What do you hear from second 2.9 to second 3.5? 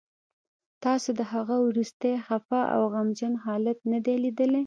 غمجن